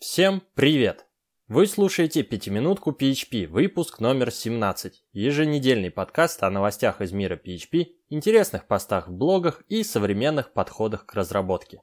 Всем 0.00 0.44
привет! 0.54 1.06
Вы 1.48 1.66
слушаете 1.66 2.22
«Пятиминутку 2.22 2.92
PHP», 2.92 3.48
выпуск 3.48 3.98
номер 3.98 4.30
17, 4.30 5.02
еженедельный 5.10 5.90
подкаст 5.90 6.44
о 6.44 6.50
новостях 6.50 7.00
из 7.00 7.10
мира 7.10 7.34
PHP, 7.34 7.88
интересных 8.08 8.68
постах 8.68 9.08
в 9.08 9.12
блогах 9.12 9.64
и 9.66 9.82
современных 9.82 10.52
подходах 10.52 11.04
к 11.04 11.14
разработке. 11.14 11.82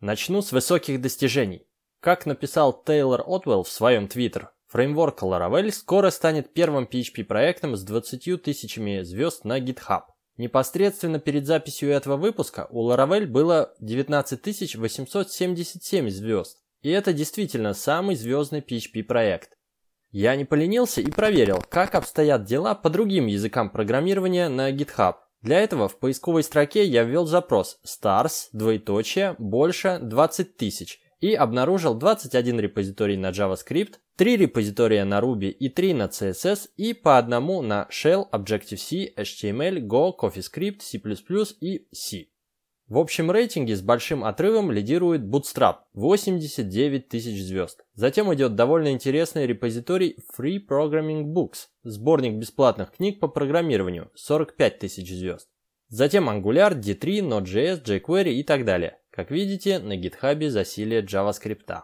Начну 0.00 0.42
с 0.42 0.52
высоких 0.52 1.00
достижений. 1.00 1.66
Как 2.00 2.26
написал 2.26 2.84
Тейлор 2.84 3.24
Отвелл 3.26 3.62
в 3.62 3.70
своем 3.70 4.08
твиттер, 4.08 4.52
фреймворк 4.66 5.22
Laravel 5.22 5.70
скоро 5.70 6.10
станет 6.10 6.52
первым 6.52 6.84
PHP-проектом 6.84 7.76
с 7.76 7.82
20 7.82 8.42
тысячами 8.42 9.00
звезд 9.00 9.46
на 9.46 9.58
GitHub. 9.58 10.02
Непосредственно 10.36 11.18
перед 11.18 11.46
записью 11.46 11.88
этого 11.92 12.18
выпуска 12.18 12.66
у 12.68 12.86
Laravel 12.90 13.24
было 13.24 13.74
19 13.80 14.76
877 14.76 16.10
звезд, 16.10 16.58
и 16.86 16.90
это 16.90 17.12
действительно 17.12 17.74
самый 17.74 18.14
звездный 18.14 18.60
PHP 18.60 19.02
проект. 19.02 19.58
Я 20.12 20.36
не 20.36 20.44
поленился 20.44 21.00
и 21.00 21.10
проверил, 21.10 21.60
как 21.68 21.96
обстоят 21.96 22.44
дела 22.44 22.76
по 22.76 22.90
другим 22.90 23.26
языкам 23.26 23.70
программирования 23.70 24.48
на 24.48 24.70
GitHub. 24.70 25.16
Для 25.42 25.58
этого 25.58 25.88
в 25.88 25.98
поисковой 25.98 26.44
строке 26.44 26.84
я 26.84 27.02
ввел 27.02 27.26
запрос 27.26 27.80
stars, 27.84 28.50
двоеточие, 28.52 29.34
больше 29.40 29.98
20 30.00 30.56
тысяч 30.56 31.00
и 31.18 31.34
обнаружил 31.34 31.96
21 31.96 32.60
репозиторий 32.60 33.16
на 33.16 33.30
JavaScript, 33.30 33.94
3 34.16 34.36
репозитория 34.36 35.04
на 35.04 35.18
Ruby 35.18 35.48
и 35.48 35.68
3 35.68 35.92
на 35.92 36.04
CSS 36.04 36.68
и 36.76 36.94
по 36.94 37.18
одному 37.18 37.62
на 37.62 37.88
Shell, 37.90 38.30
Objective-C, 38.30 39.12
HTML, 39.16 39.80
Go, 39.80 40.12
CoffeeScript, 40.16 40.82
C++ 40.82 41.02
и 41.60 41.88
C. 41.92 42.28
В 42.88 42.98
общем 42.98 43.32
рейтинге 43.32 43.74
с 43.74 43.82
большим 43.82 44.22
отрывом 44.22 44.70
лидирует 44.70 45.22
Bootstrap– 45.22 45.78
89 45.94 47.08
тысяч 47.08 47.42
звезд. 47.42 47.84
Затем 47.94 48.32
идет 48.32 48.54
довольно 48.54 48.92
интересный 48.92 49.44
репозиторий 49.44 50.16
Free 50.38 50.58
Programming 50.64 51.24
Books– 51.24 51.66
сборник 51.82 52.34
бесплатных 52.34 52.92
книг 52.92 53.18
по 53.18 53.26
программированию– 53.26 54.12
45 54.14 54.78
тысяч 54.78 55.10
звезд. 55.10 55.48
Затем 55.88 56.30
Angular, 56.30 56.78
D3, 56.78 57.28
Node.js, 57.28 57.82
jQuery 57.82 58.34
и 58.34 58.44
так 58.44 58.64
далее. 58.64 59.00
Как 59.10 59.32
видите, 59.32 59.80
на 59.80 59.98
GitHub 59.98 60.48
засилие 60.48 61.02
JavaScript. 61.02 61.82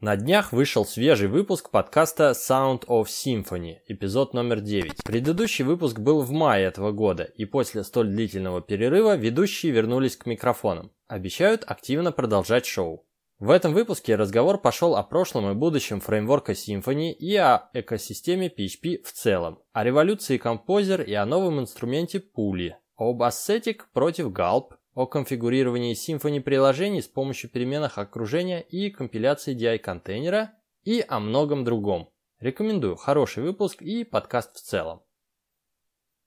На 0.00 0.16
днях 0.16 0.52
вышел 0.52 0.86
свежий 0.86 1.28
выпуск 1.28 1.68
подкаста 1.68 2.30
Sound 2.30 2.86
of 2.86 3.04
Symphony, 3.04 3.80
эпизод 3.86 4.32
номер 4.32 4.60
9. 4.60 5.04
Предыдущий 5.04 5.62
выпуск 5.62 5.98
был 5.98 6.22
в 6.22 6.30
мае 6.30 6.64
этого 6.64 6.90
года, 6.90 7.24
и 7.24 7.44
после 7.44 7.84
столь 7.84 8.08
длительного 8.08 8.62
перерыва 8.62 9.14
ведущие 9.14 9.72
вернулись 9.72 10.16
к 10.16 10.24
микрофонам. 10.24 10.90
Обещают 11.06 11.64
активно 11.66 12.12
продолжать 12.12 12.64
шоу. 12.64 13.04
В 13.38 13.50
этом 13.50 13.74
выпуске 13.74 14.16
разговор 14.16 14.56
пошел 14.56 14.96
о 14.96 15.02
прошлом 15.02 15.50
и 15.50 15.54
будущем 15.54 16.00
фреймворка 16.00 16.52
Symfony 16.52 17.12
и 17.12 17.36
о 17.36 17.68
экосистеме 17.74 18.48
PHP 18.48 19.02
в 19.04 19.12
целом, 19.12 19.58
о 19.74 19.84
революции 19.84 20.40
Composer 20.42 21.04
и 21.04 21.12
о 21.12 21.26
новом 21.26 21.60
инструменте 21.60 22.24
Puli, 22.34 22.70
об 22.96 23.22
Ascetic 23.22 23.80
против 23.92 24.28
Gulp, 24.28 24.70
о 24.94 25.06
конфигурировании 25.06 25.94
Symfony 25.94 26.40
приложений 26.40 27.02
с 27.02 27.08
помощью 27.08 27.50
переменных 27.50 27.98
окружения 27.98 28.60
и 28.60 28.90
компиляции 28.90 29.56
DI-контейнера 29.56 30.50
и 30.84 31.04
о 31.06 31.20
многом 31.20 31.64
другом. 31.64 32.10
Рекомендую 32.40 32.96
хороший 32.96 33.42
выпуск 33.42 33.82
и 33.82 34.04
подкаст 34.04 34.56
в 34.56 34.62
целом. 34.62 35.02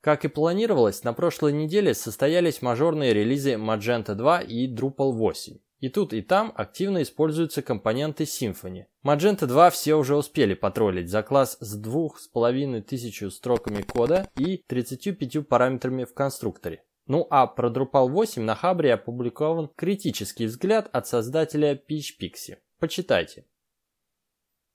Как 0.02 0.25
и 0.25 0.28
планировалось, 0.28 1.03
на 1.03 1.14
прошлой 1.14 1.53
неделе 1.53 1.94
состоялись 1.94 2.61
мажорные 2.61 3.14
релизы 3.14 3.53
Magenta 3.53 4.16
2 4.16 4.42
и 4.42 4.67
Drupal 4.67 5.11
8. 5.11 5.58
И 5.80 5.89
тут 5.89 6.14
и 6.14 6.22
там 6.22 6.53
активно 6.55 7.02
используются 7.02 7.61
компоненты 7.61 8.23
Symfony. 8.23 8.86
Magenta 9.03 9.48
2 9.48 9.70
все 9.70 9.95
уже 9.95 10.16
успели 10.16 10.53
потроллить 10.53 11.09
за 11.09 11.23
класс 11.23 11.58
с 11.59 11.75
2500 11.75 13.33
строками 13.33 13.81
кода 13.81 14.30
и 14.38 14.64
35 14.67 15.48
параметрами 15.48 16.04
в 16.05 16.14
конструкторе. 16.14 16.83
Ну 17.05 17.27
а 17.30 17.47
про 17.47 17.69
Drupal 17.69 18.09
8 18.09 18.43
на 18.43 18.55
Хабре 18.55 18.93
опубликован 18.93 19.69
критический 19.75 20.45
взгляд 20.45 20.89
от 20.93 21.08
создателя 21.08 21.75
PHPixie. 21.75 22.58
Почитайте. 22.80 23.45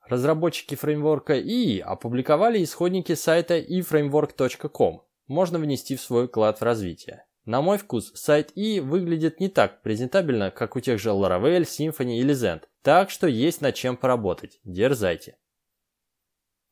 Разработчики 0.06 0.74
фреймворка 0.74 1.38
EE 1.38 1.80
опубликовали 1.80 2.62
исходники 2.62 3.14
сайта 3.14 3.58
eFramework.com. 3.58 5.02
Можно 5.26 5.58
внести 5.58 5.96
в 5.96 6.00
свой 6.00 6.28
вклад 6.28 6.60
в 6.60 6.64
развитие. 6.64 7.24
На 7.44 7.62
мой 7.62 7.78
вкус, 7.78 8.12
сайт 8.14 8.52
EE 8.56 8.80
выглядит 8.80 9.40
не 9.40 9.48
так 9.48 9.82
презентабельно, 9.82 10.50
как 10.50 10.76
у 10.76 10.80
тех 10.80 10.98
же 10.98 11.10
Laravel, 11.10 11.62
Symfony 11.62 12.18
или 12.18 12.34
Zend. 12.34 12.64
Так 12.82 13.10
что 13.10 13.26
есть 13.26 13.62
над 13.62 13.74
чем 13.74 13.96
поработать. 13.96 14.60
Дерзайте. 14.64 15.38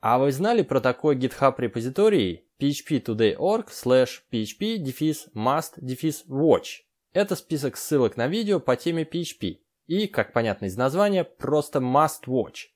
А 0.09 0.19
вы 0.19 0.31
знали 0.31 0.63
про 0.63 0.81
такой 0.81 1.17
GitHub 1.17 1.57
репозиторий 1.59 2.45
phptoday.org 2.61 3.67
slash 3.71 4.21
php-must-watch. 4.31 6.67
Это 7.13 7.35
список 7.35 7.77
ссылок 7.77 8.17
на 8.17 8.29
видео 8.29 8.61
по 8.61 8.77
теме 8.77 9.03
PHP 9.03 9.59
и, 9.89 10.07
как 10.07 10.33
понятно 10.33 10.67
из 10.67 10.77
названия, 10.77 11.25
просто 11.25 11.81
must 11.81 12.29
watch. 12.29 12.67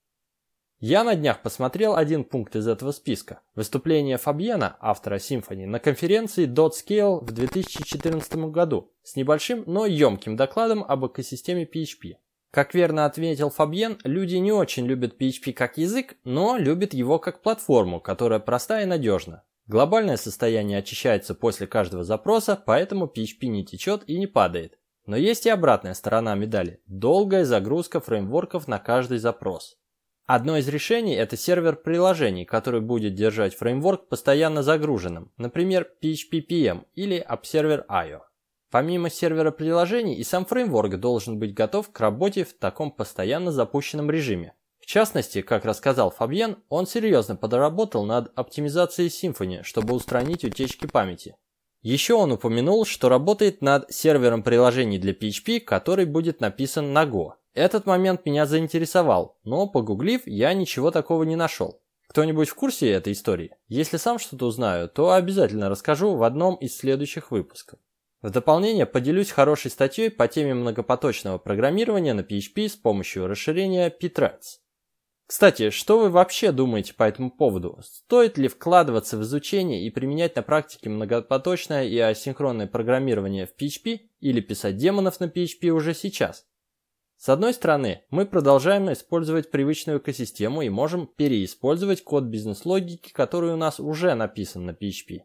Я 0.80 1.04
на 1.04 1.14
днях 1.14 1.40
посмотрел 1.42 1.94
один 1.94 2.24
пункт 2.24 2.56
из 2.56 2.66
этого 2.66 2.90
списка. 2.90 3.42
Выступление 3.54 4.16
Фабьена, 4.16 4.76
автора 4.80 5.18
Symfony, 5.18 5.66
на 5.66 5.78
конференции 5.78 6.48
.scale 6.48 7.24
в 7.24 7.30
2014 7.30 8.50
году 8.50 8.92
с 9.04 9.14
небольшим, 9.14 9.62
но 9.68 9.86
емким 9.86 10.34
докладом 10.34 10.82
об 10.82 11.06
экосистеме 11.06 11.64
PHP. 11.64 12.16
Как 12.50 12.74
верно 12.74 13.06
отметил 13.06 13.48
Фабьен, 13.50 13.98
люди 14.02 14.36
не 14.36 14.50
очень 14.50 14.86
любят 14.86 15.20
PHP 15.20 15.52
как 15.52 15.78
язык, 15.78 16.16
но 16.24 16.56
любят 16.56 16.92
его 16.94 17.20
как 17.20 17.42
платформу, 17.42 18.00
которая 18.00 18.40
проста 18.40 18.82
и 18.82 18.86
надежна. 18.86 19.44
Глобальное 19.68 20.16
состояние 20.16 20.78
очищается 20.78 21.36
после 21.36 21.68
каждого 21.68 22.02
запроса, 22.02 22.60
поэтому 22.66 23.06
PHP 23.06 23.46
не 23.46 23.64
течет 23.64 24.02
и 24.08 24.18
не 24.18 24.26
падает. 24.26 24.78
Но 25.06 25.16
есть 25.16 25.46
и 25.46 25.50
обратная 25.50 25.94
сторона 25.94 26.34
медали– 26.34 26.80
долгая 26.86 27.44
загрузка 27.44 28.00
фреймворков 28.00 28.66
на 28.66 28.80
каждый 28.80 29.18
запрос. 29.18 29.76
Одно 30.26 30.56
из 30.56 30.66
решений– 30.68 31.14
это 31.16 31.36
сервер 31.36 31.76
приложений, 31.76 32.46
который 32.46 32.80
будет 32.80 33.14
держать 33.14 33.54
фреймворк 33.54 34.08
постоянно 34.08 34.64
загруженным, 34.64 35.30
например, 35.36 35.88
PHP-PM 36.02 36.84
или 36.94 37.24
Observer.io. 37.28 38.20
Помимо 38.70 39.10
сервера 39.10 39.50
приложений 39.50 40.16
и 40.16 40.24
сам 40.24 40.46
фреймворк 40.46 40.96
должен 40.96 41.38
быть 41.38 41.54
готов 41.54 41.90
к 41.90 42.00
работе 42.00 42.44
в 42.44 42.54
таком 42.54 42.90
постоянно 42.90 43.52
запущенном 43.52 44.10
режиме 44.10 44.54
частности, 44.90 45.40
как 45.40 45.64
рассказал 45.64 46.10
Фабьен, 46.10 46.56
он 46.68 46.84
серьезно 46.84 47.36
подработал 47.36 48.04
над 48.04 48.32
оптимизацией 48.36 49.08
Symfony, 49.08 49.62
чтобы 49.62 49.94
устранить 49.94 50.44
утечки 50.44 50.86
памяти. 50.86 51.36
Еще 51.80 52.14
он 52.14 52.32
упомянул, 52.32 52.84
что 52.84 53.08
работает 53.08 53.62
над 53.62 53.90
сервером 53.92 54.42
приложений 54.42 54.98
для 54.98 55.12
PHP, 55.12 55.60
который 55.60 56.06
будет 56.06 56.40
написан 56.40 56.92
на 56.92 57.04
Go. 57.04 57.34
Этот 57.54 57.86
момент 57.86 58.26
меня 58.26 58.46
заинтересовал, 58.46 59.38
но 59.44 59.68
погуглив, 59.68 60.22
я 60.26 60.52
ничего 60.54 60.90
такого 60.90 61.22
не 61.22 61.36
нашел. 61.36 61.80
Кто-нибудь 62.08 62.48
в 62.48 62.56
курсе 62.56 62.90
этой 62.90 63.12
истории? 63.12 63.54
Если 63.68 63.96
сам 63.96 64.18
что-то 64.18 64.46
узнаю, 64.46 64.88
то 64.88 65.12
обязательно 65.12 65.68
расскажу 65.68 66.16
в 66.16 66.24
одном 66.24 66.56
из 66.56 66.76
следующих 66.76 67.30
выпусков. 67.30 67.78
В 68.22 68.30
дополнение 68.30 68.84
поделюсь 68.84 69.30
хорошей 69.30 69.70
статьей 69.70 70.10
по 70.10 70.28
теме 70.28 70.52
многопоточного 70.52 71.38
программирования 71.38 72.12
на 72.12 72.20
PHP 72.20 72.68
с 72.68 72.76
помощью 72.76 73.26
расширения 73.26 73.88
Pthreads. 73.88 74.58
Кстати, 75.26 75.70
что 75.70 76.00
вы 76.00 76.10
вообще 76.10 76.52
думаете 76.52 76.92
по 76.92 77.04
этому 77.04 77.30
поводу? 77.30 77.78
Стоит 77.82 78.36
ли 78.36 78.48
вкладываться 78.48 79.16
в 79.16 79.22
изучение 79.22 79.86
и 79.86 79.90
применять 79.90 80.36
на 80.36 80.42
практике 80.42 80.90
многопоточное 80.90 81.84
и 81.84 81.96
асинхронное 81.98 82.66
программирование 82.66 83.46
в 83.46 83.54
PHP 83.56 84.00
или 84.20 84.40
писать 84.40 84.76
демонов 84.76 85.18
на 85.20 85.24
PHP 85.24 85.68
уже 85.68 85.94
сейчас? 85.94 86.46
С 87.16 87.28
одной 87.30 87.54
стороны, 87.54 88.02
мы 88.10 88.26
продолжаем 88.26 88.92
использовать 88.92 89.50
привычную 89.50 89.98
экосистему 89.98 90.60
и 90.62 90.68
можем 90.68 91.06
переиспользовать 91.06 92.02
код 92.02 92.24
бизнес-логики, 92.24 93.12
который 93.12 93.52
у 93.52 93.56
нас 93.56 93.78
уже 93.80 94.14
написан 94.14 94.66
на 94.66 94.72
PHP. 94.72 95.20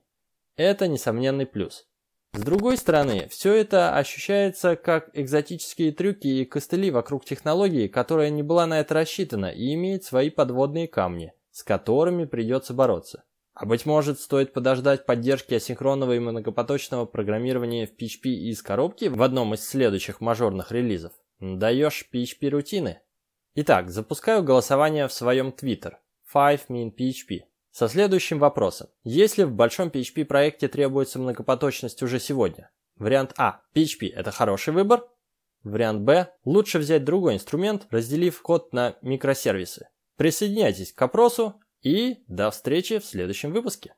Это 0.56 0.88
несомненный 0.88 1.46
плюс. 1.46 1.88
С 2.36 2.42
другой 2.42 2.76
стороны, 2.76 3.30
все 3.30 3.54
это 3.54 3.96
ощущается 3.96 4.76
как 4.76 5.10
экзотические 5.14 5.94
трюки 5.94 6.28
и 6.28 6.46
костыли 6.46 6.92
вокруг 6.92 7.24
технологии, 7.24 7.88
которая 7.88 8.30
не 8.30 8.44
была 8.44 8.68
на 8.68 8.82
это 8.82 8.94
рассчитана 8.94 9.46
и 9.46 9.74
имеет 9.74 10.04
свои 10.04 10.30
подводные 10.30 10.90
камни, 10.90 11.32
с 11.52 11.64
которыми 11.64 12.26
придется 12.26 12.74
бороться. 12.74 13.24
А 13.54 13.66
быть 13.66 13.86
может, 13.86 14.20
стоит 14.20 14.52
подождать 14.52 15.06
поддержки 15.06 15.54
асинхронного 15.54 16.18
и 16.18 16.20
многопоточного 16.20 17.06
программирования 17.06 17.88
в 17.88 17.92
PHP 17.92 18.28
из 18.28 18.62
коробки 18.62 19.06
в 19.06 19.22
одном 19.24 19.54
из 19.54 19.66
следующих 19.66 20.20
мажорных 20.20 20.74
релизов? 20.74 21.14
Даешь 21.40 22.06
PHP 22.14 22.50
рутины? 22.50 23.00
Итак, 23.56 23.90
запускаю 23.90 24.44
голосование 24.44 25.08
в 25.08 25.14
своем 25.14 25.56
Twitter. 25.58 25.94
5minPHP 26.34 27.44
со 27.76 27.90
следующим 27.90 28.40
вопросом. 28.40 28.88
Если 29.04 29.44
в 29.44 29.52
большом 29.52 29.90
PHP 29.90 30.24
проекте 30.24 30.70
требуется 30.70 31.20
многопоточность 31.20 32.02
уже 32.04 32.22
сегодня? 32.22 32.72
Вариант 32.96 33.34
А. 33.38 33.60
PHP– 33.76 34.14
это 34.16 34.32
хороший 34.32 34.72
выбор? 34.72 35.04
Вариант 35.62 36.04
Б. 36.04 36.34
Лучше 36.46 36.80
взять 36.80 37.04
другой 37.04 37.34
инструмент, 37.34 37.88
разделив 37.90 38.42
код 38.42 38.72
на 38.72 38.96
микросервисы. 39.02 39.90
Присоединяйтесь 40.16 40.94
к 40.94 41.02
опросу 41.02 41.60
и 41.82 42.24
до 42.30 42.50
встречи 42.50 43.00
в 43.00 43.04
следующем 43.04 43.52
выпуске. 43.52 43.94